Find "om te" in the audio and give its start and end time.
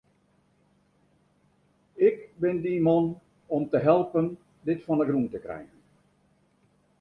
3.55-3.77